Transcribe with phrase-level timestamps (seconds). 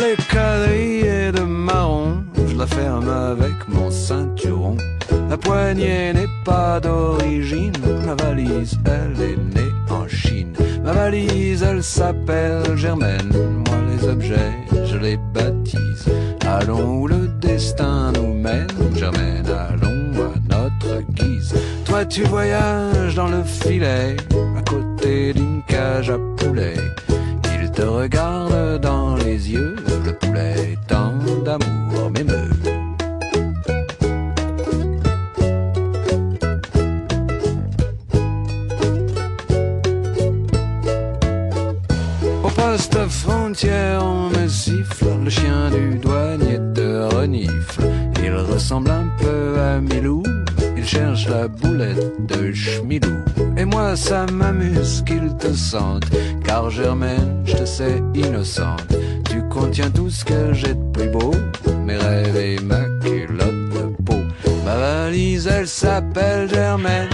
[0.00, 4.76] est quadrillée de marron, je la ferme avec mon ceinturon.
[5.28, 7.72] La poignée n'est pas d'origine,
[8.06, 10.52] ma valise, elle est née en Chine.
[10.84, 13.32] Ma valise, elle s'appelle Germaine,
[13.66, 14.52] moi les objets,
[14.84, 16.06] je les baptise.
[16.46, 21.54] Allons où le destin nous mène, Germaine, allons à notre guise.
[21.84, 24.16] Toi tu voyages dans le filet,
[24.56, 26.74] à côté d'une cage à poulet.
[27.74, 32.50] Te regarde dans les yeux, le poulet tant d'amour m'émeut.
[42.44, 47.84] Au poste frontière, on me siffle, le chien du douanier te renifle.
[48.22, 50.22] Il ressemble un peu à Milou,
[50.76, 53.24] il cherche la boulette de Schmilou.
[53.56, 56.04] Et moi, ça m'amuse qu'il te sente,
[56.52, 58.94] car Germaine, je te sais innocente.
[59.30, 61.32] Tu contiens tout ce que j'ai de plus beau,
[61.86, 64.20] mes rêves et ma culotte de peau.
[64.66, 67.08] Ma valise, elle s'appelle Germaine.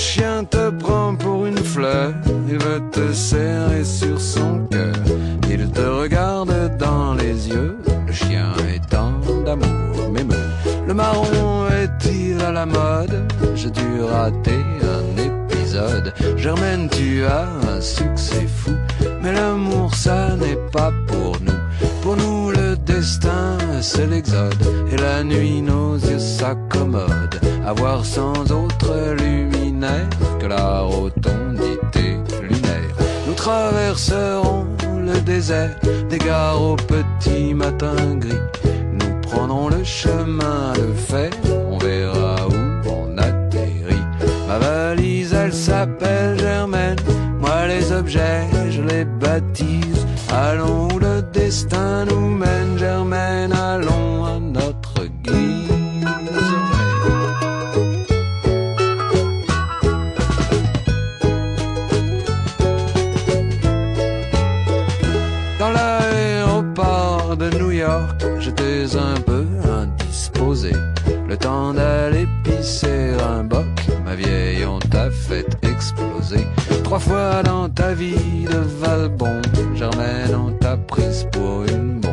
[0.00, 2.14] Chien te prend pour une fleur,
[2.48, 4.94] il veut te serrer sur son cœur.
[5.50, 9.12] Il te regarde dans les yeux, le chien est tant
[9.44, 10.48] d'amour m'émeut.
[10.88, 13.30] Le marron est-il à la mode?
[13.54, 14.64] J'ai dû rater
[14.96, 16.14] un épisode.
[16.36, 18.72] Germaine, tu as un succès fou,
[19.22, 21.60] mais l'amour ça n'est pas pour nous.
[22.00, 24.62] Pour nous, le destin, c'est l'exode.
[24.90, 27.40] Et la nuit, nos yeux s'accommodent.
[27.66, 29.14] À voir sans autre
[30.38, 32.94] que la rotondité lunaire.
[33.26, 34.66] Nous traverserons
[35.06, 35.74] le désert
[36.10, 38.44] des gares au petit matin gris.
[38.92, 41.30] Nous prendrons le chemin de fer,
[41.70, 44.04] on verra où on atterrit.
[44.46, 46.98] Ma valise, elle s'appelle Germaine.
[47.38, 50.06] Moi, les objets, je les baptise.
[50.30, 52.59] Allons où le destin nous mène,
[68.38, 70.72] j'étais un peu indisposé.
[71.28, 73.66] Le temps d'aller pisser un boc,
[74.04, 76.46] ma vieille, on t'a fait exploser.
[76.84, 79.40] Trois fois dans ta vie de Valbon,
[79.74, 82.12] Germaine, on t'a prise pour une bombe.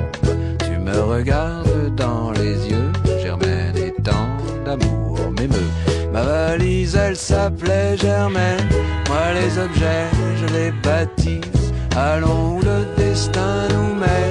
[0.66, 2.92] Tu me regardes dans les yeux,
[3.22, 4.30] Germaine, et tant
[4.66, 5.72] d'amour m'émeut.
[6.14, 8.68] Ma valise, elle s'appelait Germaine.
[9.10, 10.08] Moi, les objets,
[10.40, 11.74] je les baptise.
[11.96, 14.27] Allons le destin nous mène?